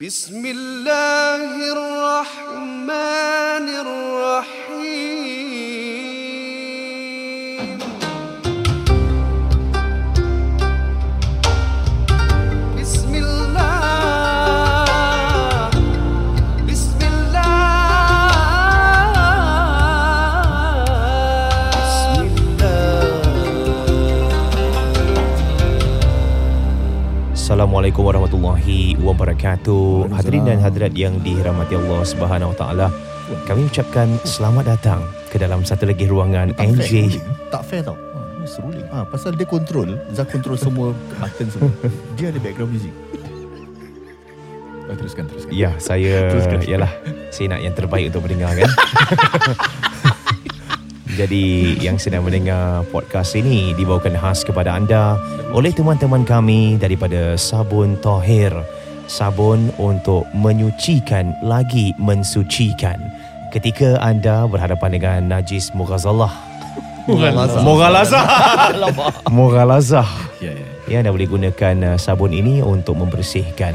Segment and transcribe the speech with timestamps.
[0.00, 3.25] بسم الله الرحمن
[27.76, 30.08] Assalamualaikum warahmatullahi wabarakatuh.
[30.08, 32.86] Hadirin dan hadirat yang dirahmati Allah Subhanahu Wa Taala.
[33.44, 37.20] Kami ucapkan selamat datang ke dalam satu lagi ruangan Tak fair, NJ.
[37.52, 41.68] Tak fair tau ha, seruling ha, Pasal dia control Zah control semua Button semua
[42.16, 42.96] Dia ada background music
[44.88, 46.64] oh, Teruskan teruskan Ya, saya Teruskan.
[46.64, 46.88] yalah
[47.28, 48.70] saya nak yang terbaik untuk mendengar kan.
[51.16, 55.16] Jadi yang sedang mendengar podcast ini dibawakan khas kepada anda
[55.56, 58.52] oleh teman-teman kami daripada Sabun Tohir.
[59.08, 63.00] Sabun untuk menyucikan lagi mensucikan.
[63.48, 66.36] Ketika anda berhadapan dengan najis mughazallah.
[67.08, 67.62] Mughalazah.
[67.64, 68.24] Mughalazah.
[69.32, 70.08] Mughalazah.
[70.44, 73.74] Ya ya Ya, anda boleh gunakan uh, sabun ini untuk membersihkan.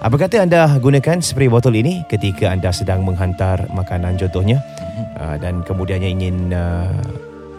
[0.00, 4.64] Apa kata anda gunakan spray botol ini ketika anda sedang menghantar makanan contohnya?
[5.20, 7.04] Uh, dan kemudiannya ingin uh,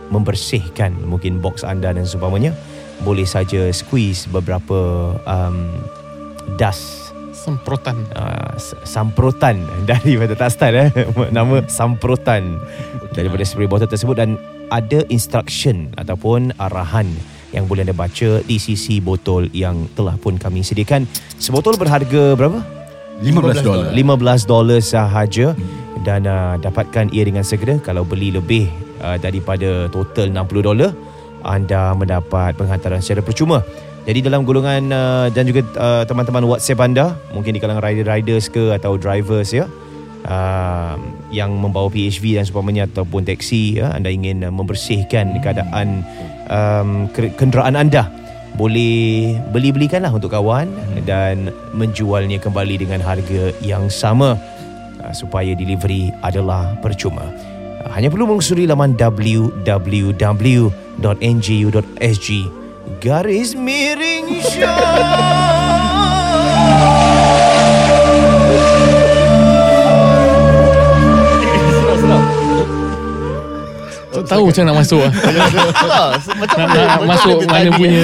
[0.09, 2.58] membersihkan mungkin box anda dan seumpamanya
[3.06, 5.86] boleh saja squeeze beberapa um,
[6.58, 7.14] dust.
[7.38, 8.09] Semprotan.
[8.17, 9.61] Uh, s- samprotan.
[9.89, 10.89] Daripada tak start eh?
[11.38, 12.58] Nama samprotan.
[13.14, 14.42] Daripada spray botol tersebut dan
[14.73, 17.05] ada instruction ataupun arahan
[17.52, 21.08] yang boleh anda baca di sisi botol yang telah pun kami sediakan.
[21.40, 22.60] Sebotol berharga berapa?
[23.22, 25.54] 15 dolar 15 dolar sahaja
[26.02, 28.66] dan uh, dapatkan ia dengan segera kalau beli lebih
[29.06, 30.90] uh, daripada total 60 dolar
[31.46, 33.66] anda mendapat penghantaran secara percuma.
[34.02, 38.74] Jadi dalam golongan uh, dan juga uh, teman-teman WhatsApp anda mungkin di kalangan rider-riders ke
[38.74, 39.70] atau drivers ya
[40.26, 40.98] uh,
[41.30, 46.02] yang membawa PHV dan seumpamanya ataupun teksi ya anda ingin uh, membersihkan keadaan
[46.52, 48.12] um, ke- kenderaan anda.
[48.52, 50.67] Boleh beli-belikanlah untuk kawan
[51.08, 54.36] dan menjualnya kembali dengan harga yang sama
[55.00, 57.23] uh, supaya delivery adalah percuma.
[57.82, 59.80] Uh, Hanya perlu mengunjungi laman www.nju.sg
[63.02, 65.51] garis miring tak
[74.31, 75.11] tahu macam nak masuk lah.
[75.11, 78.03] Macam nak, mana nak macam masuk mana punya?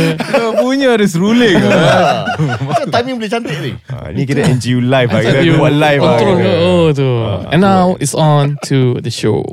[0.59, 1.57] Punya ada seruling.
[1.57, 2.27] Ha,
[2.67, 3.71] Macam timing boleh cantik ni.
[3.87, 6.19] Ha, Ni kira NGU live lah Kita buat live lah
[6.67, 7.09] oh tu.
[7.23, 9.43] Ah, and now it's on to the show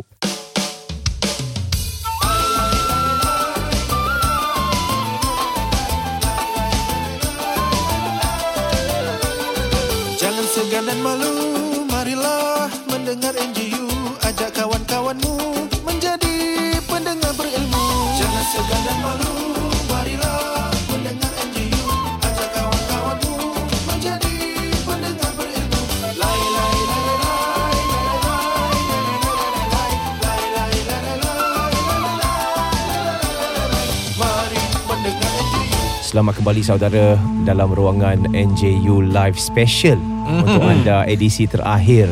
[36.15, 39.99] Selamat kembali saudara dalam ruangan NJU Live Special
[40.31, 42.07] untuk anda edisi terakhir.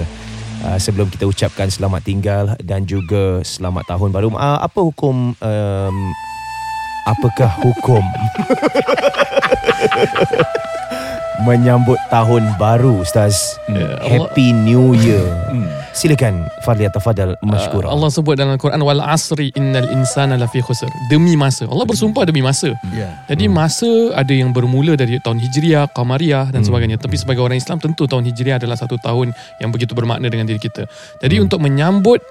[0.67, 4.35] Uh, sebelum kita ucapkan selamat tinggal dan juga selamat tahun baru.
[4.35, 5.97] Uh, apa hukum um,
[7.07, 8.03] apakah hukum
[11.41, 13.57] menyambut tahun baru Ustaz?
[13.67, 15.25] Ya, Allah- Happy New Year.
[15.93, 17.89] Silakan Fadli tafadhal masykurah.
[17.89, 22.25] Uh, Allah sebut dalam Al-Quran wal asri innal insana lafi khusr demi masa Allah bersumpah
[22.25, 23.85] demi masa Ya Jadi masa
[24.17, 26.97] ada yang bermula dari tahun Hijriah, Qamariyah dan sebagainya.
[26.97, 30.57] Tapi sebagai orang Islam tentu tahun Hijriah adalah satu tahun yang begitu bermakna dengan diri
[30.57, 30.89] kita.
[31.21, 32.25] Jadi untuk menyambut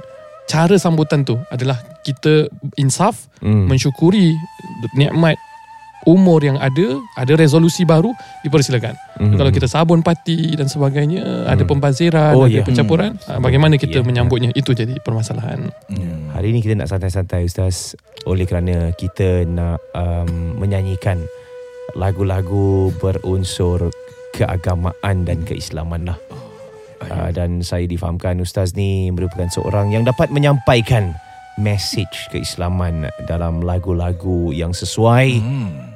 [0.49, 3.69] cara sambutan tu adalah kita insaf, Hmm.
[3.69, 4.33] mensyukuri
[4.93, 5.37] nikmat
[6.03, 8.09] umur yang ada, ada resolusi baru
[8.41, 8.95] dipersilakan.
[9.19, 9.35] Mhm.
[9.37, 12.63] Kalau kita sabun parti dan sebagainya, ada pembaziran, Oh, ada ya.
[12.63, 14.05] pencampuran, ah, bagaimana kita Ya.
[14.05, 15.69] menyambutnya itu jadi permasalahan.
[15.87, 16.31] Hmm.
[16.31, 17.93] Hari ini kita nak santai-santai Ustaz
[18.23, 21.19] Oleh kerana kita nak um, menyanyikan
[21.91, 23.91] Lagu-lagu berunsur
[24.31, 26.17] keagamaan dan keislaman lah
[27.03, 31.11] uh, Dan saya difahamkan Ustaz ni merupakan seorang yang dapat menyampaikan
[31.59, 35.90] Message keislaman dalam lagu-lagu yang sesuai Hmm.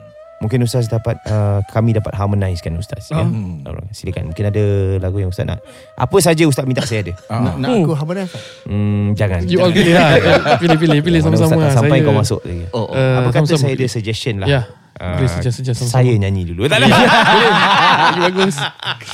[0.46, 3.20] Mungkin Ustaz dapat uh, Kami dapat harmonizekan Ustaz ya?
[3.20, 3.66] Hmm.
[3.66, 4.64] Alright, Silakan Mungkin ada
[5.00, 8.42] lagu yang Ustaz nak Apa saja Ustaz minta saya ada Nak, nak aku harmonize tak?
[8.66, 10.14] hmm, Jangan You all pilih lah
[10.62, 11.74] Pilih-pilih Pilih sama-sama tak lah.
[11.74, 12.94] Sampai Saya- kau masuk lagi Oh, oh.
[12.94, 13.60] Eh, Apa kata sama-sama.
[13.60, 14.64] saya ada suggestion lah Ya Ah,
[14.96, 15.96] Boleh suggest-suggest sama-sama.
[15.98, 18.56] Saya nyanyi dulu Tak lah Lagi bagus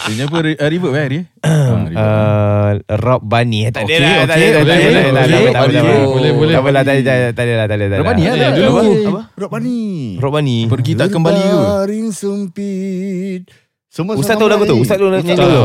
[0.07, 1.22] Dia apa re- uh, reverb eh dia?
[1.92, 2.78] Ah.
[2.78, 4.86] Uh, Rob Bunny Tak ada Okey, lah Tak okey, ada okey, tak ada, tak ada,
[4.86, 6.31] boleh, tak ada, tak ada, boleh, tak ada, tak ada.
[6.31, 6.54] boleh.
[6.54, 7.98] Tak apalah, tak ada, tak ada, tak ada lah, tak ada, tak ada.
[7.98, 8.72] Rob Bunny Eh, lah dulu.
[9.36, 9.81] Rob Bunny
[10.16, 11.50] Rob Bunny Pergi tak kembali ke?
[11.51, 13.42] Berbaring sempit
[13.91, 14.79] Semua Ustaz tahu lagu tu?
[14.79, 15.63] Ustaz tahu tak, lagu tu?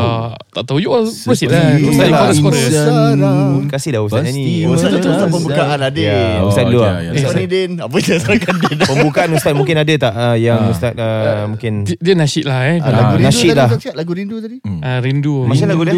[0.51, 3.71] Tak tahu You all proceed lah Ustaz chorus Sarang.
[3.71, 4.67] Kasih dah Ustaz nyanyi.
[4.67, 6.95] Ustaz tu Ustaz Ustaz- pembukaan adik Ya, Oh, Ustaz dulu ya, lah.
[6.99, 7.11] ya.
[7.15, 7.39] Eh, Ustaz.
[7.39, 10.11] Ni Din Apa yang serahkan Din Pembukaan Ustaz mungkin ada tak?
[10.13, 10.73] Uh, Yang Ah.
[10.75, 11.73] Ustaz uh, mungkin.
[11.87, 12.77] Dia- Dia nasyid lah eh.
[12.77, 13.69] Ah, Lagu Ah, rindu nasyid tadi lah.
[13.71, 14.57] Ustaz Lagu rindu tadi?
[14.83, 15.35] Ah, Rindu.
[15.47, 15.95] Macam lagu dia?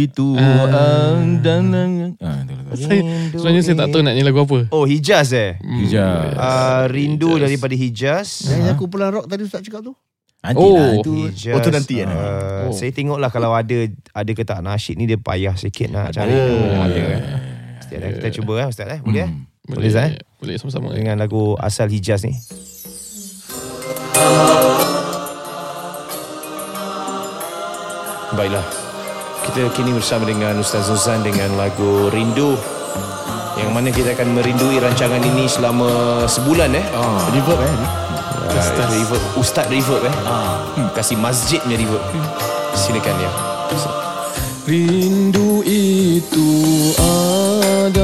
[0.00, 1.20] Itu Ah.
[1.38, 1.62] dan
[2.16, 2.70] ah, itu lagu.
[2.80, 4.58] Saya- Sebenarnya saya tak tahu nak nyanyi lagu apa.
[4.72, 5.60] Oh Hijaz eh?
[5.60, 6.32] Hijaz.
[6.88, 8.48] Rindu daripada Hijaz.
[8.48, 9.92] Yang aku pulang rock tadi Ustaz cakap tu
[10.38, 10.70] Nanti Oh.
[10.72, 11.12] lah itu.
[11.26, 12.08] Hijaz Oh, tu nanti, kan?
[12.08, 12.72] uh, Oh.
[12.72, 13.78] Saya tengoklah Kalau ada
[14.14, 16.78] Ada ke tak nasyid ni Dia payah sikit nak cari Oh.
[16.78, 17.20] Ada eh
[17.80, 19.44] Setiap hari kita cuba eh Ustaz eh Boleh eh Hmm.
[19.68, 22.38] Boleh Zah eh Boleh sama-sama Dengan lagu asal Hijaz ni
[28.30, 28.64] Baiklah
[29.42, 32.54] Kita kini bersama dengan Ustaz Zuzan Dengan lagu Rindu
[33.56, 35.88] Yang mana kita akan merindui rancangan ini Selama
[36.24, 37.26] sebulan eh Ah.
[37.28, 37.74] Reverb eh
[38.48, 40.14] Ustaz reverb Ustaz reverb eh?
[40.76, 40.88] Hmm.
[40.96, 42.02] Kasih masjid punya reverb
[42.72, 43.30] Silakan ya
[44.68, 46.48] Rindu itu
[47.00, 47.96] adalah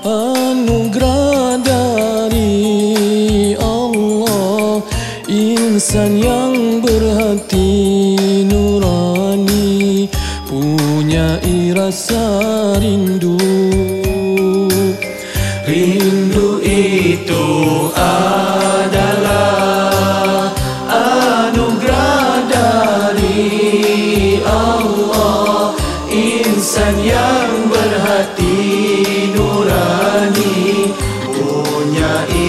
[0.00, 4.80] anugerah dari Allah.
[5.28, 8.16] Insan yang berhati
[8.48, 10.08] nurani
[10.48, 11.36] Punya
[11.76, 12.59] rasa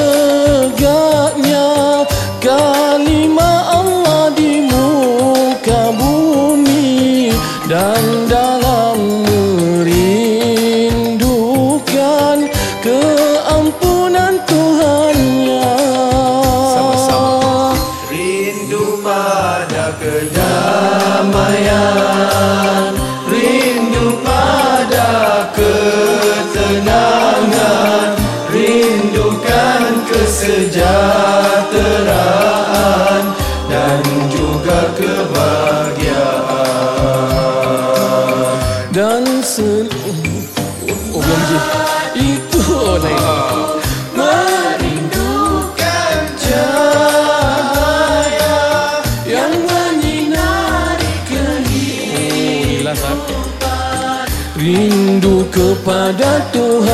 [54.69, 56.93] Rindu kepada Tuhan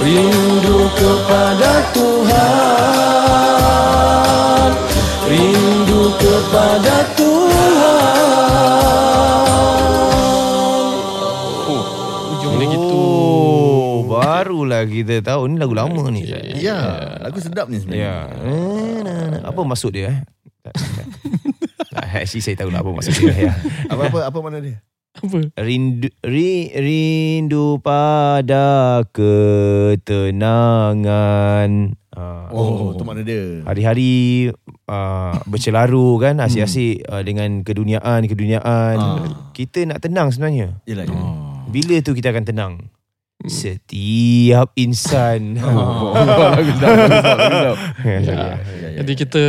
[0.00, 2.40] Rindu kepada Tuhan
[5.28, 7.68] Rindu kepada Tuhan
[12.32, 16.24] Ujung dia gitu Oh, barulah kita tahu ni lagu lama ni.
[16.56, 16.80] Ya,
[17.20, 18.24] lagu sedap ni Ya.
[18.32, 19.44] sebenarnya.
[19.44, 20.24] Apa maksud dia eh?
[20.64, 21.04] Tak, tak, tak.
[21.92, 23.50] Tak, Actually saya tahu lah apa maksud dia.
[23.50, 23.52] Ya.
[23.92, 24.82] Apa apa apa mana dia?
[25.18, 25.50] Apa?
[25.58, 29.02] Rindu ri, rindu pada
[30.38, 31.70] ketenangan.
[32.14, 33.62] Ah, Oh, tu mana dia?
[33.62, 34.50] Hari-hari
[34.90, 38.96] uh, bercelaru kan asyik-asyik uh, dengan keduniaan keduniaan.
[38.98, 39.50] Ah.
[39.54, 40.82] Kita nak tenang sebenarnya.
[40.86, 41.18] Yelah, yelah.
[41.18, 41.62] Oh.
[41.70, 42.72] Bila tu kita akan tenang?
[43.40, 45.54] Setiap insan.
[45.62, 46.10] Oh.
[48.02, 48.18] Ya, Ya.
[48.18, 48.46] ya.
[48.98, 49.42] Jadi kita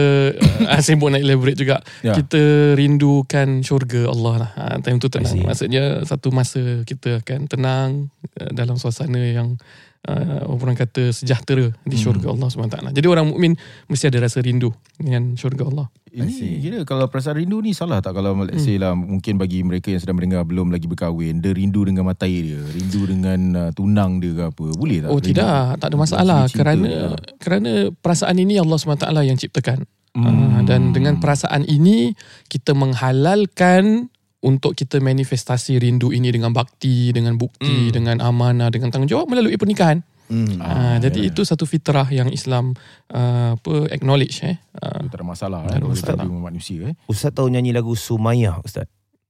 [0.62, 2.13] uh, Sibuk nak elaborate juga Ya.
[2.13, 2.38] Kita
[2.75, 5.41] rindukan syurga Allah lah ha, Time tu tenang.
[5.41, 7.89] Maksudnya Satu masa kita akan tenang
[8.38, 9.58] uh, Dalam suasana yang
[10.05, 12.03] uh, Orang kata sejahtera Di Hmm.
[12.03, 15.88] syurga Allah SWT Jadi orang mukmin Mesti ada rasa rindu Dengan syurga Allah.
[16.11, 19.89] Ini kira kalau perasaan rindu ni salah tak kalau let's say lah mungkin bagi mereka
[19.89, 24.17] yang sedang mendengar belum lagi berkahwin dia rindu dengan matai dia rindu dengan uh, tunang
[24.17, 27.07] dia ke apa boleh tak Oh Rindu- tidak Tak ada masalah Kerana dia.
[27.37, 30.25] Kerana perasaan ini Allah SWT yang ciptakan Hmm.
[30.57, 32.17] Ah, Dan dengan perasaan ini
[32.49, 39.27] Kita menghalalkan untuk kita manifestasi rindu ini dengan bakti, dengan bukti, dengan amanah, dengan tanggungjawab
[39.27, 39.99] melalui pernikahan.
[40.29, 40.62] Hmm.
[40.62, 42.77] Ah, jadi itu satu fitrah yang Islam
[43.09, 44.62] uh, apa acknowledge eh.
[44.74, 46.21] Ah, tak ada masalah Tak ada eh, masalah.
[46.21, 48.86] dari manusia eh Ustaz tahu nyanyi lagu Sumayyah Ustaz?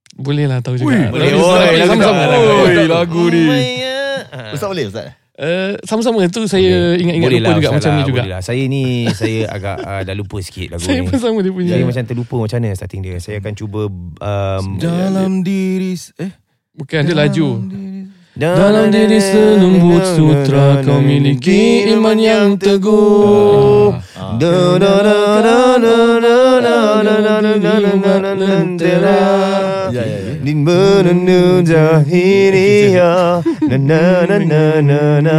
[0.10, 1.08] boleh lah tahu juga.
[1.08, 1.32] boleh.
[1.32, 2.24] Oi, lagu- sama-sama.
[2.28, 4.52] Oi, ni Sumayyah.
[4.52, 5.08] Ustaz boleh Ustaz?
[5.40, 8.22] Eh, sama-sama tu saya ingat-ingat Boleh lupa lah, juga Ustaz macam lah, ni juga.
[8.28, 8.42] lah.
[8.44, 8.84] Saya ni
[9.22, 11.08] saya agak uh, dah lupa sikit lagu Saya ni.
[11.08, 11.72] pun sama dia punya.
[11.72, 13.16] Saya macam terlupa macam mana starting dia.
[13.18, 16.36] Saya akan cuba um, dalam diri eh
[16.76, 17.48] Bukan dia laju.
[18.40, 23.92] Dalam diri selembut sutra kau miliki iman yang teguh.
[24.40, 29.18] Da da da da da da da da da da da da da da da
[29.90, 30.34] Ya, ya, ya.
[30.46, 35.38] Di menenu jahiliyah Na na na na na na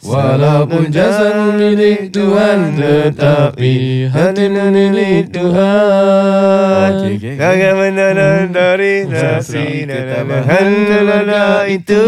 [0.00, 6.90] Walaupun jasad milik Tuhan Tetapi hati milik Tuhan.
[7.04, 7.36] Okay, okay, okay.
[7.36, 8.54] Jangan menonton hmm.
[8.56, 11.28] dari nasi Dan
[11.68, 12.06] itu.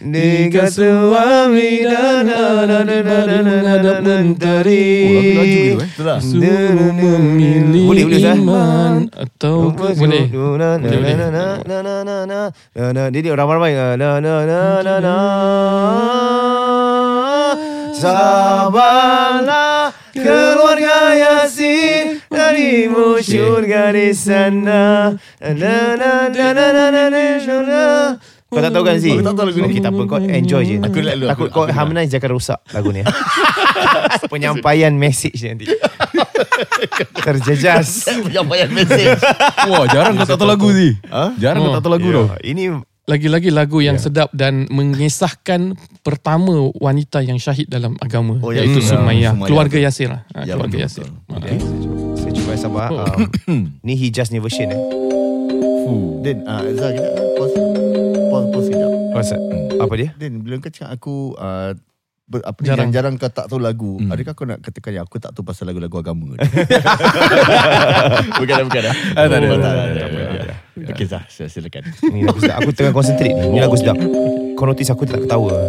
[0.00, 5.76] Nikah suami dan anak Daripada menghadap mentari
[6.24, 10.80] Suruh memilih iman Atau Boleh Boleh
[13.12, 13.76] Jadi ramai-ramai
[18.00, 25.12] Sabarlah keluarga Yasin dari musyurga di sana.
[25.36, 27.04] Na na na na na na
[27.60, 27.84] na.
[28.50, 29.12] Kau tak tahu kan Zee?
[29.12, 29.66] Aku tak tahu lagu ni.
[29.68, 32.58] Okey tak apa Kau enjoy je Aku relax dulu, Takut aku- kau harmonize akan rosak
[32.68, 33.00] lagu ni
[34.32, 35.70] Penyampaian message nanti
[37.22, 39.14] Terjejas Penyampaian mesej.
[39.66, 41.30] wah jarang kau tak tahu lagu ni Ha?
[41.36, 42.64] jarang kau tak tahu lagu Ya, tu Ini
[43.02, 48.78] Lagi-lagi lagu yang sedap dan mengisahkan pertama wanita yang syahid dalam agama Oh, ya, iaitu
[48.78, 48.86] betul.
[48.92, 49.46] Sumayyah, Sumayyah.
[49.46, 50.20] keluarga Yasir lah.
[50.28, 51.06] Ha, Ya, keluarga betul, Yasir.
[51.06, 51.18] betul.
[51.26, 51.34] Ha.
[51.36, 51.56] Okay,
[52.14, 52.88] saya cuba sabar.
[53.48, 54.78] Um, ni Hijaz ni version eh.
[55.82, 56.22] Fuh.
[56.22, 57.58] Din, ah, Zah, kita pause.
[58.30, 58.90] Pause, pause sekejap.
[59.10, 59.36] Masa?
[59.76, 60.08] Apa dia?
[60.14, 61.74] Din, bila kau cakap aku uh,
[62.24, 62.90] ber, apa ni, Jarang.
[62.94, 63.14] jarang.
[63.18, 63.98] jarang kau tak tahu lagu.
[63.98, 64.14] Hmm.
[64.14, 66.38] Adakah kau nak katakan yang aku tak tahu pasal lagu-lagu agama?
[68.38, 68.94] bukan dah, bukan dah.
[69.18, 70.54] Ah, tak ada, tak ada.
[70.80, 71.84] Okey, Zah, sil- silakan.
[72.08, 72.62] Ni lagu sedap.
[72.62, 73.46] Aku tengah concentrate ni.
[73.52, 73.98] Ni lagu sedap.
[74.56, 75.52] Kau notice aku tak ketawa.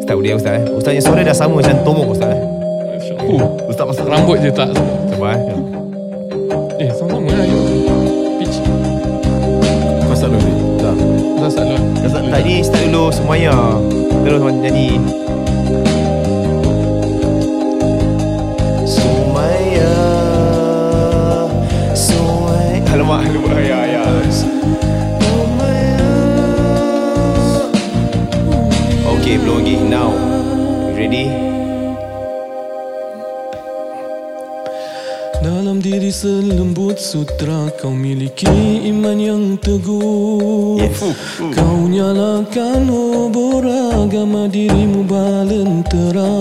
[0.00, 0.64] Ustaz boleh Ustaz eh.
[0.70, 2.42] Ustaz yang suara dah sama macam tomok Ustaz eh.
[3.26, 4.70] Uh, Ustaz masuk rambut je tak.
[5.10, 5.42] Sabar eh.
[6.86, 7.46] Eh, sama-sama lah.
[8.38, 8.95] Pitch.
[10.16, 10.80] Kau start dulu.
[10.80, 10.96] Zah.
[11.36, 11.84] Dah start dulu.
[12.00, 13.54] Ustaz Tak ni start dulu semuanya.
[14.24, 14.40] Terus.
[18.86, 19.92] Sumaya
[21.92, 24.04] Sumaya Alamak lupa ya ya.
[24.32, 26.08] Sumaya
[29.20, 30.16] Okay belum lagi Now.
[30.96, 31.55] You ready
[35.66, 37.66] dalam diri selembut sutra.
[37.74, 40.78] Kau miliki iman yang teguh.
[41.42, 46.38] Kau nyalakan obor agama dirimu balentera.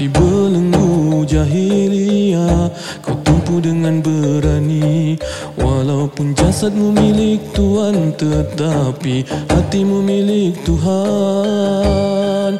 [0.00, 2.72] Di belenggu jahiliyah
[3.04, 5.20] Kau tumpu dengan berani.
[5.60, 12.56] Walaupun jasadmu milik Tuhan Tetapi hatimu milik Tuhan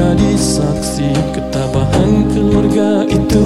[0.00, 3.44] Menjadi saksi ketabahan keluarga itu.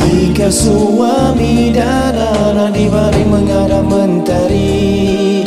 [0.00, 5.44] Tiga suami dan anak dibaring menghadap mentari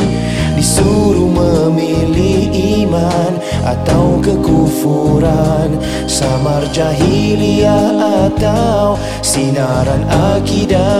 [0.53, 2.45] Disuruh memilih
[2.85, 5.81] iman atau kekufuran.
[6.05, 10.05] Samar jahiliyah atau sinaran
[10.37, 10.93] akidah.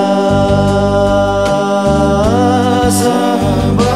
[2.89, 3.88] Sabarlah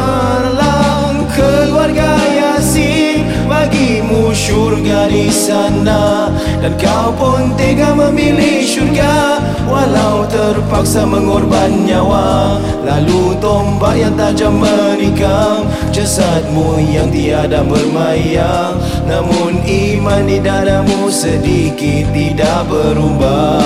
[4.74, 6.34] Syurga di sana.
[6.58, 9.38] Dan kau pun tega memilih syurga
[9.70, 12.58] Walau terpaksa mengorban nyawa.
[12.82, 18.82] Lalu tombak yang tajam menikam Jasadmu yang tiada bermayang.
[19.06, 23.62] Namun iman di dadamu sedikit tidak berubah.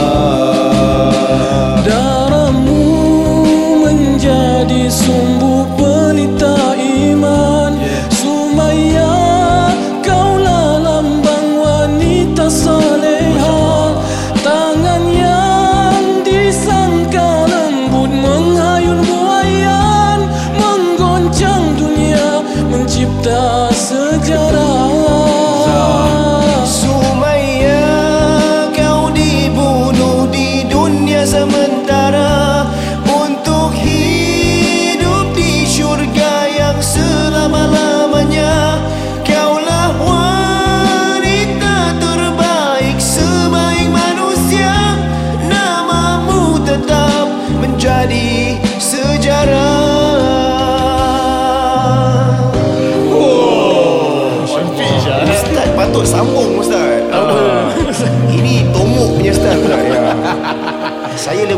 [1.87, 2.83] Darahmu
[3.79, 5.36] menjadi sumbu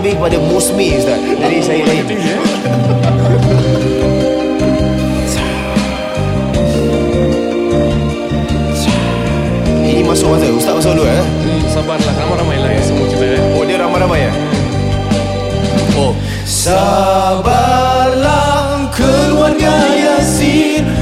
[0.10, 2.02] Lebih kepada musmi Ustaz Jadi saya lain.
[9.86, 11.22] Ini masuk masa Ustaz masuk dulu eh.
[11.22, 12.14] Hmm, Sabarlah.
[12.26, 13.54] Ramai-ramai lah ya semua kita eh.
[13.54, 14.34] Oh dia ramai-ramai ya
[15.94, 16.18] Oh.
[16.42, 17.59] Sabarlah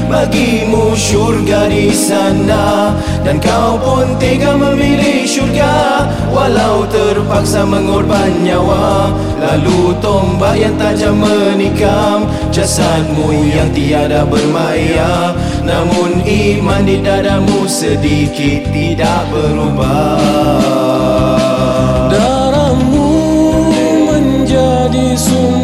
[0.08, 2.96] Bagimu syurga di sana.
[3.20, 9.12] Dan kau pun tega memilih syurga Walau terpaksa mengorban nyawa.
[9.36, 15.36] Lalu tombak yang tajam menikam Jasadmu yang tiada bermaya.
[15.60, 20.24] Namun iman di dadamu sedikit tidak berubah.
[22.08, 23.12] Darahmu
[24.08, 25.57] menjadi sumbu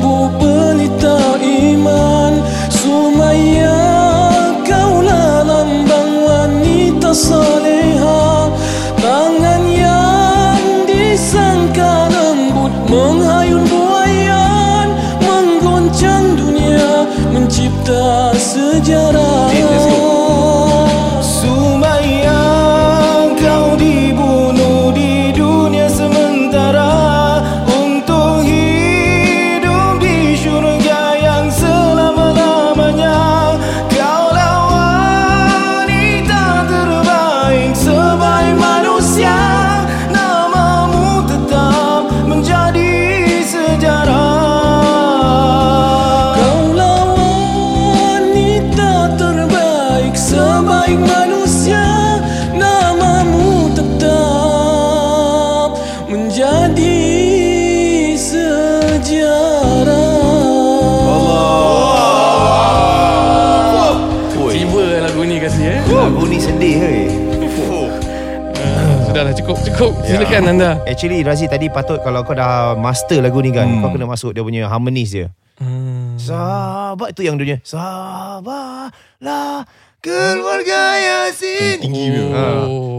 [69.75, 70.07] Cukup cukup.
[70.07, 70.71] Silakan anda.
[70.85, 73.81] Actually Razi tadi patut Kalau kau dah master lagu ni kan Hmm.
[73.81, 76.15] Kau kena masuk dia punya harmonis dia Hmm.
[76.17, 79.65] Sabar Itu yang dia punya Sabarlah
[79.99, 82.05] Keluarga Yasin Tinggi.
[82.31, 82.43] Ha,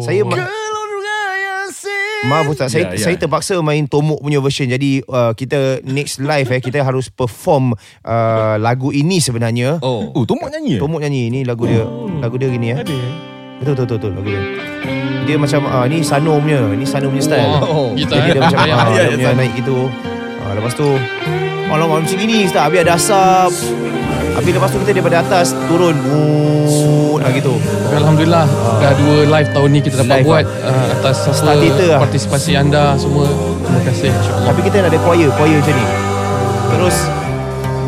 [0.01, 3.01] Saya ma- Keluarga Yasin Maaf Ustaz saya, Ya, ya.
[3.01, 7.71] saya terpaksa main Tomok punya version Jadi uh, kita next live eh Kita harus perform
[8.01, 10.09] uh, Lagu ini sebenarnya Oh.
[10.11, 10.79] Oh, Tomok nyanyi ya?
[10.79, 11.81] Tomok nyanyi Ni lagu dia
[12.17, 12.97] Lagu dia gini ya Ada.
[13.61, 14.31] Betul betul betul, betul lagu
[15.25, 18.45] dia macam uh, Ni Sano punya Ni Sano punya style Oh, gitar Jadi dia eh.
[18.45, 18.77] macam Bayang.
[18.85, 19.39] ah, Dia punya Sano.
[19.41, 19.77] naik gitu
[20.45, 20.87] ah, Lepas tu
[21.65, 23.51] Alamak macam gini Ustaz Habis ada asap
[24.37, 27.57] Habis lepas tu kita daripada atas Turun Mood Ha gitu.
[27.57, 28.45] Tapi Alhamdulillah
[28.77, 31.99] dah dua live tahun ni kita dapat buat uh, atas apa Theatre lah.
[32.05, 33.25] partisipasi anda semua.
[33.65, 34.45] Terima kasih insyaAllah.
[34.53, 35.85] Tapi kita nak ada choir, choir macam ni.
[36.69, 36.95] Terus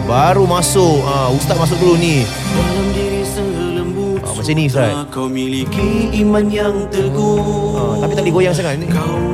[0.10, 2.26] baru masuk ha, ustaz masuk dulu ni.
[4.48, 4.96] Macam ni ustaz.
[5.12, 7.44] Kau miliki iman yang teguh
[7.76, 8.88] Ha, tapi tak boleh goyang sangat ni.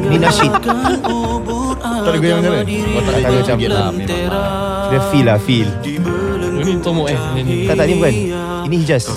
[0.10, 0.49] Ni nasyid.
[0.49, 2.65] Tak ada goyang mana?
[2.65, 3.93] Oh, tak ada macam Sikit lah.
[4.89, 5.69] Dia feel lah, feel.
[6.65, 7.19] Ini Tomok eh.
[7.45, 7.69] Ini.
[7.69, 8.13] Tak tak ni bukan.
[8.65, 9.13] Ini Hijaz.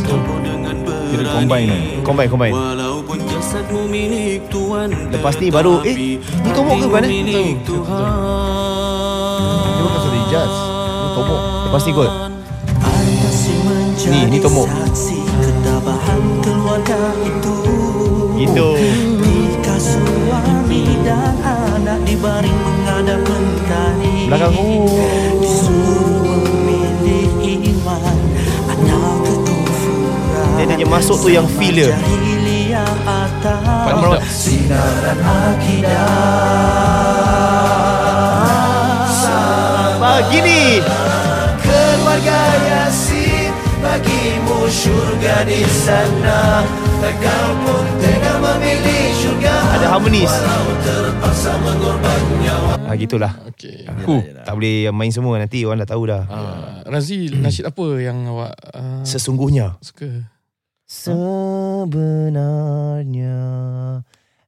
[1.09, 1.79] Kira combine ni.
[2.05, 2.53] Combine, combine.
[2.53, 7.11] Walaupun jasadmu milik Tuhan Lepas ni baru eh ni tomok ke bukan eh?
[7.25, 8.05] milik Tuhan
[9.65, 12.11] Dia bukan suara hijaz Dia tomok Lepas ni kot.
[14.13, 14.69] Ni, ni tomok.
[16.87, 17.57] Itu
[18.37, 18.69] Gitu.
[19.19, 24.55] Jika suami dan anak dibaring menghadap mentari Belakang.
[25.43, 28.17] Disuruh memilih iman
[28.71, 31.99] Atau kekufuran Dia dia masuk tu yang feel dia.
[33.03, 34.21] Atau.
[34.31, 36.07] Sinaran akidah
[39.97, 40.81] Begini.
[41.61, 43.16] Keluarga Yasin
[43.81, 46.65] Bagimu syurga di sana
[47.07, 50.33] Kau pun tengah memilih syurga Ada harmonis.
[52.87, 53.33] Ah gitulah.
[53.51, 53.87] Okey.
[54.07, 56.23] Huh, tak boleh main semua nanti orang dah tahu dah.
[56.27, 60.31] Uh, Razi, nasyid apa yang awak uh, Sesungguhnya suka?
[60.87, 62.39] sebenarnya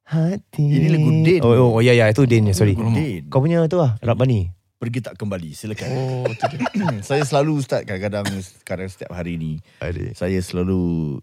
[0.07, 0.63] hati.
[0.63, 1.39] Ini lagu Din.
[1.43, 2.79] Oh, oh, oh ya ya itu Din ya sorry.
[2.79, 3.27] Din.
[3.27, 4.58] Kau punya tu lah Rabbani.
[4.79, 5.51] Pergi tak kembali?
[5.51, 5.89] Silakan.
[5.91, 6.23] Oh.
[7.03, 8.23] Saya selalu Ustaz Kadang-kadang
[8.63, 9.59] Kadang setiap hari ni.
[10.15, 10.79] Saya selalu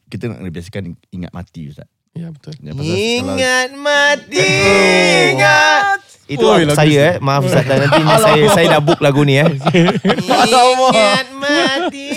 [0.06, 1.88] Kita nak biasakan Ingat mati Ustaz.
[2.12, 2.52] Ya, betul.
[2.60, 4.48] Ya, pasal kalau- Ingat mati
[5.32, 7.64] Ingat Itu Oi, lagu saya eh Maaf Ustaz.
[7.64, 9.48] Dan Nanti saya saya dah book lagu ni eh.
[9.48, 12.15] Ingat mati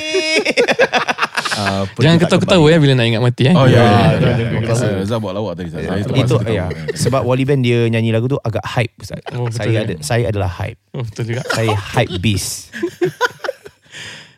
[1.71, 3.53] uh, Jangan ketawa-ketawa ya bila nak ingat mati eh.
[3.53, 3.77] Oh ya.
[3.77, 4.59] Ya, ya, ya, ya.
[4.59, 4.73] ya.
[4.73, 5.69] Saya Zah buat lawak tadi.
[5.69, 6.67] Saya Itu ya.
[6.93, 9.21] Sebab Wally Band dia nyanyi lagu tu agak hype Ustaz.
[9.31, 9.79] Oh, betul saya ya?
[9.83, 10.79] ada saya adalah hype.
[10.91, 11.41] Oh, betul juga.
[11.47, 12.49] Saya hype beast.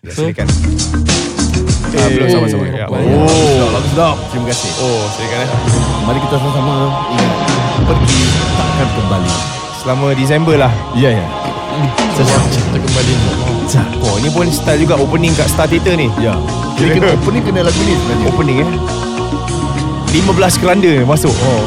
[0.01, 0.49] Ya, So- silakan.
[1.93, 2.65] Ah, belum Oh, sama-sama.
[2.65, 2.89] Ya.
[2.89, 3.69] apa- Oh.
[3.69, 5.49] Lagu sedap Terima kasih Oh, silakan eh.
[6.01, 6.73] Mari kita sama-sama
[7.11, 7.31] Ingat
[7.85, 8.21] Pergi
[8.55, 9.33] takkan kembali
[9.77, 10.73] Selama Disember lah.
[10.95, 11.25] Ya ya
[11.87, 13.13] Kita kembali
[13.65, 14.05] insyaAllah.
[14.05, 16.07] Oh, ini pun style juga opening kat Star Theatre ni.
[16.21, 16.35] Ya
[16.77, 18.69] Jadi kena opening kena lagu ni sebenarnya Opening eh.
[20.11, 21.31] 15 keranda masuk.
[21.31, 21.63] Oh.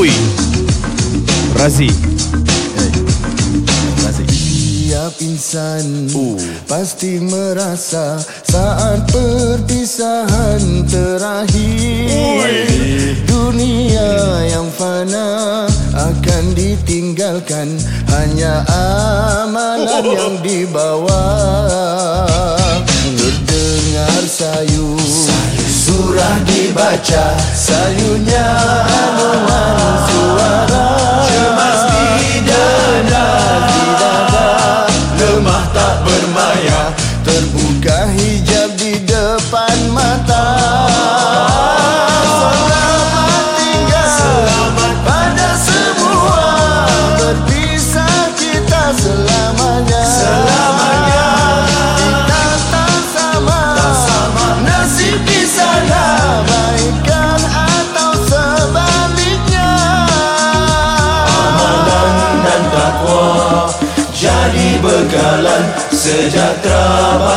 [0.00, 0.08] Ui.
[1.60, 1.92] Razi.
[4.92, 6.04] Setiap insan
[6.68, 12.12] pasti merasa saat perpisahan terakhir.
[13.24, 14.12] Dunia
[14.52, 15.64] yang fana
[15.96, 17.72] akan ditinggalkan
[18.12, 21.24] Hanya amalan yang dibawa.
[23.16, 25.00] Terdengar sayu
[25.72, 28.81] Surah dibaca Sayunya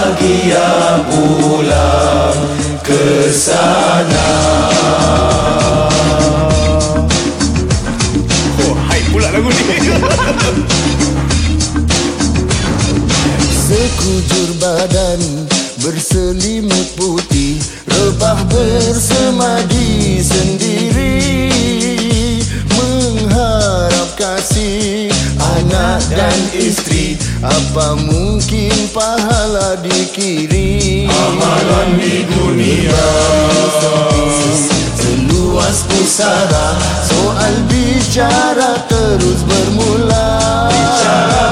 [0.06, 2.38] bahagia pulang
[2.86, 4.30] ke sana
[8.62, 9.66] Oh, hype pula lagu ni.
[13.50, 15.50] Sekujur badan
[15.82, 17.58] berselimut putih
[17.90, 21.18] Rebah bersemadi sendiri
[22.78, 25.10] Mengharap kasih
[25.42, 26.38] anak dan
[27.46, 31.06] Apa mungkin pahala dikirim?
[31.06, 33.06] Amalan di dunia.
[34.98, 36.68] Seluas pusara
[37.06, 40.42] Soal bicara terus bermula.
[40.74, 41.45] Bicara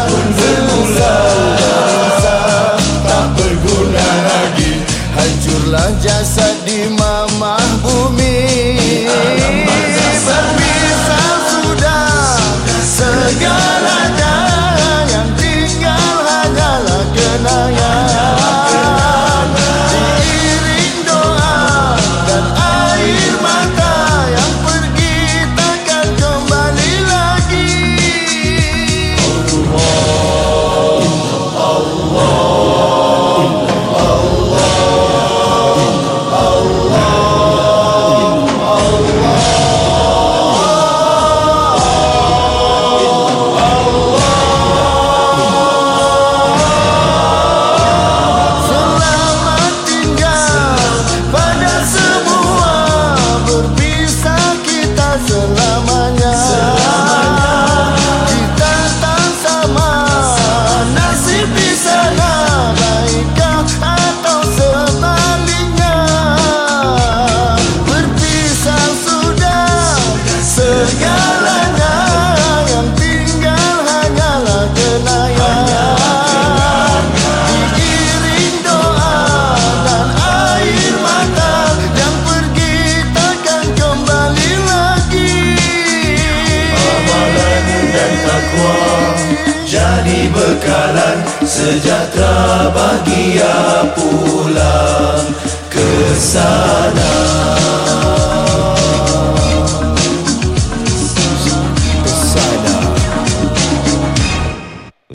[93.96, 95.24] pulang
[95.70, 96.83] ke sana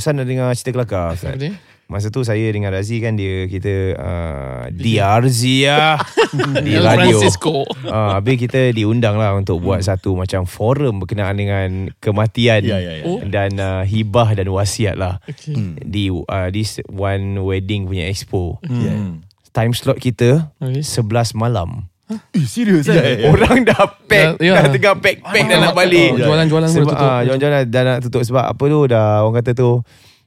[0.08, 1.52] Ustaz nak dengar cerita kelakar Ustaz Apa dia?
[1.84, 5.96] Masa tu saya dengan Razi kan dia kita uh, DRZ lah
[6.64, 7.16] di radio.
[7.16, 7.64] Francisco.
[7.80, 12.92] Uh, habis kita diundang lah untuk buat satu macam forum berkenaan dengan kematian Ya, ya,
[13.00, 13.04] ya.
[13.04, 13.20] Oh.
[13.22, 15.56] dan uh, hibah dan wasiat lah Okay.
[15.80, 18.60] di uh, this one wedding punya expo.
[18.60, 19.24] Hmm.
[19.50, 20.84] Time slot kita Okay.
[20.84, 21.88] 11 malam.
[22.08, 23.26] Eh, serius Ya, ya, ya.
[23.28, 24.52] Orang dah pack, Ya, ya.
[24.58, 26.10] dah tengah pack-pack dah nak balik.
[26.10, 27.04] Oh, Jualan-jualan Sebab boleh tutup.
[27.06, 29.70] ah, Jualan-jualan dah nak tutup sebab apa tu dah orang kata tu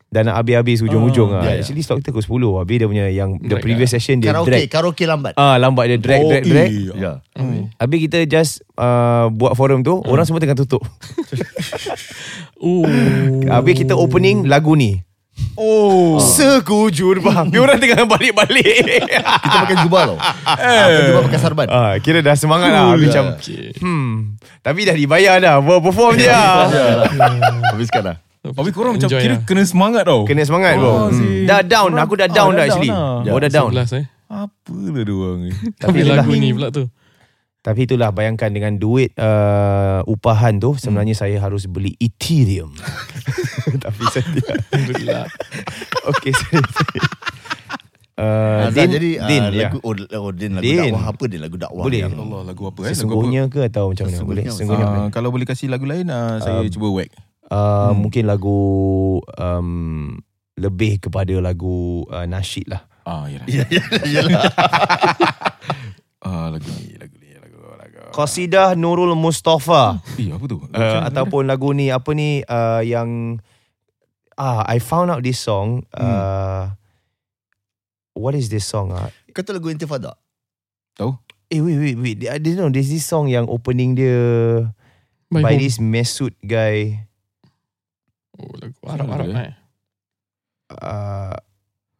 [0.07, 1.41] dah nak habis-habis hujung-hujung Oh, ah.
[1.41, 1.59] ya, ya.
[1.59, 4.51] Actually slot kita pukul 10 Habis dia punya yang the Drag previous session dia Karaoke,
[4.51, 4.67] drag.
[4.67, 5.33] karaoke lambat.
[5.35, 6.67] Ah lambat dia drag drag drag.
[6.67, 7.11] eh, Ya.
[7.33, 7.71] Hmm.
[7.73, 10.83] Habis kita just uh, buat forum tu orang semua tengah tutup.
[12.59, 12.85] Oh.
[13.47, 15.01] Habis kita opening lagu ni.
[15.53, 16.17] Oh.
[16.17, 17.43] Sekujur bah.
[17.43, 19.03] Habis orang tengah balik-balik.
[19.43, 20.17] Kita pakai jubah tau.
[20.17, 21.67] Pakai jubah pakai sarban.
[21.67, 23.35] ah kira dah semangat lah Habis macam lah.
[23.37, 23.65] Okay.
[23.77, 25.55] hmm tapi dah dibayar dah.
[25.59, 26.69] Buat perform je lah.
[27.73, 28.17] Habiskan lah.
[28.41, 29.45] Habis korang macam kira lah.
[29.45, 30.25] kena semangat tau.
[30.25, 30.89] Kena semangat bro.
[30.89, 31.45] Oh, Hmm.
[31.45, 32.89] Dah down, aku dah ah, down dah dah down actually.
[32.89, 33.33] lah.
[33.33, 33.69] Oh dah down.
[33.73, 34.05] 11 eh.
[34.31, 35.51] Apa lah dia orang ni?
[35.75, 36.87] Tapi lagu ni pula tu.
[37.61, 42.73] Tapi itulah bayangkan dengan duit uh, upahan tu sebenarnya saya harus beli Ethereum.
[43.85, 44.57] Tapi saya tidak.
[44.73, 45.25] Alhamdulillah.
[46.09, 46.61] Okey, sorry.
[48.21, 49.69] Uh, Din, jadi ah, Din, ya.
[49.71, 50.77] lagu oh, oh Din lagu Din.
[50.77, 52.01] dakwah apa Din lagu dakwah Boleh.
[52.05, 52.93] yang Allah lagu apa eh?
[52.93, 52.97] Lagu apa?
[52.97, 54.21] Sesungguhnya ke atau macam mana?
[54.21, 54.43] Boleh?
[54.45, 54.85] Sesungguhnya.
[54.85, 57.09] Ah, kalau boleh kasih lagu lain ah, saya cuba whack.
[57.49, 58.59] Uh, Mungkin lagu
[59.25, 60.17] um,
[60.53, 62.85] lebih kepada lagu uh, nasyid lah.
[63.07, 63.47] Ah, yalah.
[63.53, 64.43] Ya ya yalah.
[66.21, 68.00] Ah, lagu ni, lagu ni, lagu lagu.
[68.11, 70.03] Qasidah Nurul Mustafa.
[70.19, 70.59] Eh, apa tu?
[70.59, 73.39] uh, ataupun lagu ni apa ni uh, yang
[74.35, 76.71] ah I found out this song uh,
[78.11, 80.19] what is this song ah Kata lagu Intifada.
[80.99, 84.19] eh wait wait wait I didn't know there's this song yang opening dia
[85.31, 87.07] By by this Mesut guy
[88.35, 89.53] Oh, lagu Arab-Arab Siapa eh.
[90.75, 91.35] uh,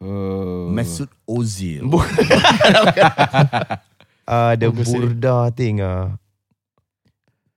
[0.02, 1.86] Uh, Mesut Ozil.
[1.86, 2.02] Bu-
[4.27, 4.99] uh, the Bagus, eh.
[4.99, 6.15] Burda thing uh,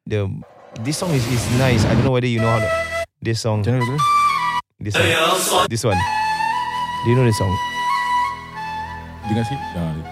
[0.07, 0.29] the
[0.83, 2.71] this song is is nice I don't know whether you know how to,
[3.21, 3.97] this song Macam mana lagu?
[4.81, 6.01] this one this one
[7.05, 7.53] do you know this song
[9.31, 9.63] Dengar sikit.
[9.79, 10.07] Ah, dia.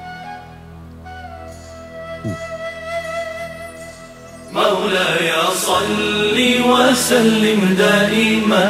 [4.52, 6.36] مولاي صل
[6.70, 8.66] وسلم دائما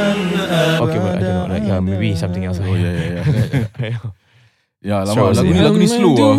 [0.82, 3.22] okay but I don't know like, yeah, maybe something else Oh, ya, ya,
[3.82, 3.98] ya.
[4.82, 5.66] Ya, So, lama lagu ni yeah.
[5.66, 6.36] lagu ni slow ah.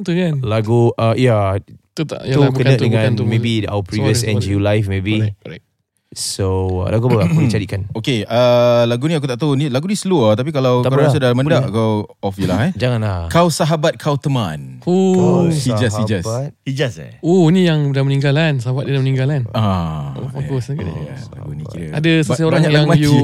[0.00, 0.34] Tu kan?
[0.40, 1.56] lagu uh, yeah
[1.90, 2.22] Tu tak?
[2.22, 3.24] tu Yalah, kena bukan tu, dengan bukan tu.
[3.24, 5.64] maybe our previous Sorry, NGU live maybe Correct, correct.
[6.10, 6.46] so
[6.84, 9.54] lagu apa aku boleh carikan Okay, uh, lagu ni aku tak tahu.
[9.54, 11.22] Ni lagu ni slow ah, tapi kalau Tak kau rasa lah.
[11.22, 12.72] dah mendak kau off je lah eh.
[12.80, 14.82] janganlah Kau sahabat kau teman.
[14.82, 16.24] Oh, Hijaz, Hijaz.
[16.24, 16.50] Sahabat.
[16.62, 17.14] Hijaz eh.
[17.20, 18.58] oh ni yang dah meninggal kan?
[18.58, 19.42] Sahabat dia dah meninggal kan?
[19.52, 20.82] Ah, Oh, bagus ya, lagi.
[20.88, 21.86] ya, lagu ni kira.
[21.92, 23.14] Ada seseorang yang you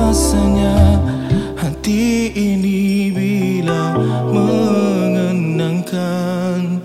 [0.09, 0.97] Rasanya
[1.53, 3.93] hati ini bila
[4.33, 6.81] mengenangkan.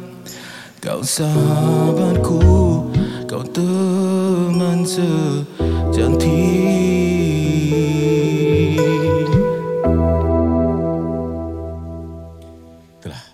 [0.76, 2.84] Kau sahabatku,
[3.24, 6.28] kau teman sejantik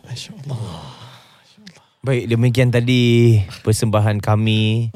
[0.06, 0.86] Masya Allah.
[2.06, 4.94] Baik, demikian tadi persembahan kami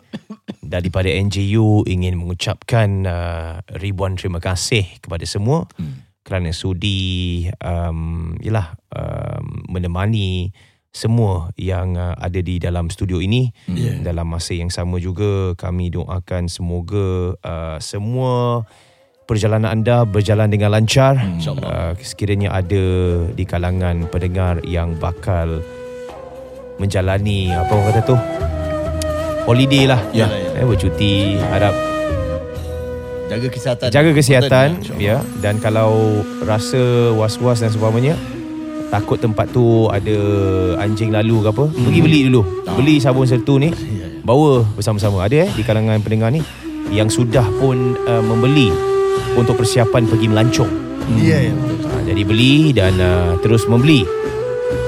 [0.80, 5.68] daripada NJU ingin mengucapkan uh, ribuan terima kasih kepada semua.
[5.76, 6.02] Hmm.
[6.24, 10.56] kerana sudi um, yalah um, menemani
[10.88, 13.52] semua yang uh, ada di dalam studio ini.
[13.68, 14.00] Yeah.
[14.00, 18.64] dalam masa yang sama juga kami doakan semoga uh, semua
[19.28, 21.18] perjalanan anda berjalan dengan lancar.
[21.18, 21.68] Insyaallah.
[21.68, 22.84] Uh, sekiranya ada
[23.34, 25.60] di kalangan pendengar yang bakal
[26.78, 28.16] menjalani apa orang kata tu
[29.44, 30.26] holiday lah Ya.
[30.28, 31.74] eh, bercuti harap
[33.24, 33.88] Jaga kesihatan.
[33.88, 36.78] jaga kesihatan Betul, ya dan kalau rasa
[37.10, 38.14] was-was dan sebagainya
[38.88, 40.14] takut tempat tu ada
[40.78, 43.72] anjing lalu ke apa pergi beli dulu beli sabun sertu ni
[44.22, 46.44] bawa bersama-sama ada eh di kalangan pendengar ni
[46.88, 48.70] yang sudah pun uh, membeli
[49.34, 50.72] untuk persiapan pergi melancong
[51.14, 51.52] Ya, ya.
[51.52, 51.84] betul.
[51.84, 54.08] Ha, jadi beli dan uh, terus membeli.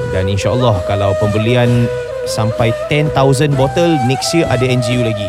[0.09, 1.85] Dan insyaAllah kalau pembelian
[2.27, 3.15] sampai 10,000
[3.55, 5.29] botol next year ada NGU lagi.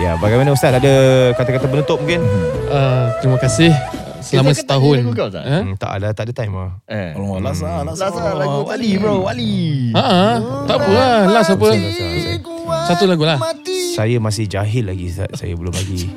[0.02, 0.94] ya, bagaimana Ustaz ada
[1.34, 2.22] kata-kata penutup mungkin?
[2.70, 3.74] Uh, terima kasih
[4.20, 4.96] selama setahun.
[5.16, 5.42] kau tak?
[5.42, 5.62] Eh?
[5.64, 6.70] Hmm, tak ada tak ada time ah.
[6.86, 7.10] Eh.
[7.16, 9.54] Alamak, last lah, last Last lah lagu Wali bro, Wali.
[9.96, 10.34] Ha ah,
[10.68, 11.18] tak apa lah.
[11.34, 11.68] Last apa?
[12.86, 13.38] Satu lagu lah.
[13.96, 15.30] Saya masih jahil lagi Ustaz.
[15.34, 16.12] Saya belum lagi.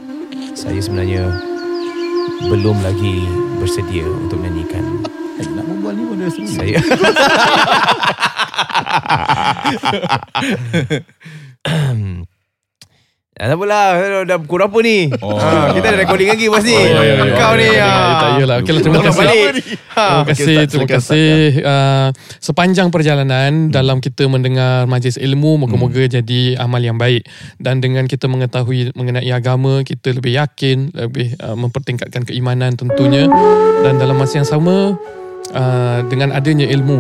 [0.54, 1.34] Saya sebenarnya
[2.48, 3.26] belum lagi
[3.58, 4.84] bersedia untuk menyanyikan.
[5.84, 6.48] Berbual ni pun dah seru.
[6.48, 6.80] Saya
[13.34, 13.98] Tak apalah
[14.30, 15.36] Dah pukul berapa ni oh.
[15.36, 17.36] ha, Kita dah recording lagi Bos ni Oh, ya, ya, ya.
[17.36, 18.58] Kau ni Ya, tak yalah.
[18.62, 19.40] Okey lah, terima kasih.
[19.94, 21.32] Ha, Terima kasih, terima kasih.
[21.66, 22.08] Uh,
[22.40, 27.26] sepanjang perjalanan dalam kita mendengar majlis ilmu, moga-moga jadi amal yang baik.
[27.58, 33.26] Dan dengan kita mengetahui mengenai agama, kita lebih yakin, lebih uh, mempertingkatkan keimanan tentunya.
[33.86, 34.98] Dan dalam masa yang sama,
[35.52, 37.00] uh, dengan adanya ilmu,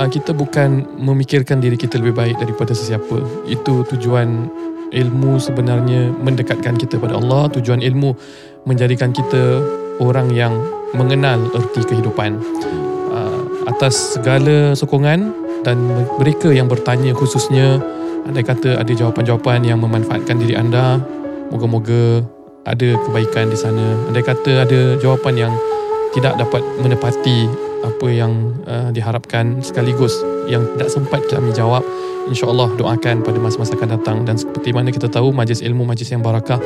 [0.00, 3.20] uh, kita bukan memikirkan diri kita lebih baik daripada sesiapa.
[3.44, 4.48] Itu tujuan
[4.90, 7.52] ilmu sebenarnya mendekatkan kita pada Allah.
[7.52, 8.16] Tujuan ilmu
[8.64, 9.60] menjadikan kita
[10.00, 10.56] orang yang
[10.96, 12.40] mengenal erti kehidupan.
[13.10, 15.76] Uh, atas segala sokongan dan
[16.16, 17.78] mereka yang bertanya khususnya
[18.24, 20.98] andai kata ada jawapan-jawapan yang memanfaatkan diri anda,
[21.52, 22.24] moga-moga
[22.68, 23.96] ada kebaikan di sana.
[24.08, 25.52] Andai kata ada jawapan yang
[26.14, 27.46] tidak dapat menepati
[27.80, 30.12] apa yang uh, diharapkan sekaligus
[30.50, 31.80] yang tidak sempat kami jawab.
[32.28, 34.18] InsyaAllah doakan pada masa-masa akan datang.
[34.28, 36.60] Dan seperti mana kita tahu majlis ilmu, majlis yang barakah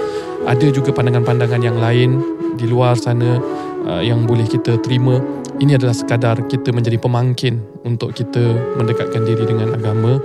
[0.44, 2.20] ada juga pandangan-pandangan yang lain
[2.58, 3.38] di luar sana
[3.86, 5.22] uh, yang boleh kita terima.
[5.54, 10.18] Ini adalah sekadar kita menjadi pemangkin untuk kita mendekatkan diri dengan agama.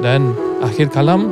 [0.00, 0.32] Dan
[0.64, 1.28] akhir kalam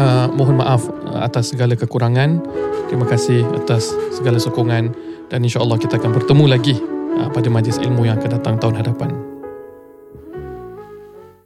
[0.00, 2.40] uh, mohon maaf atas segala kekurangan.
[2.88, 6.76] Terima kasih atas segala sokongan dan insyaAllah kita akan bertemu lagi
[7.16, 9.31] uh, pada majlis ilmu yang akan datang tahun hadapan